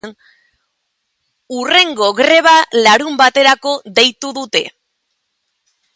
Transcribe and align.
Hurrengo 1.57 2.09
greba 2.21 2.55
larunbaterako 2.87 3.77
deitu 4.01 4.33
dute. 4.39 4.63